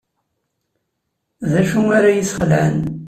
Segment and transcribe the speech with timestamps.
[1.51, 2.77] D acu ay iyi-yesxelɛen?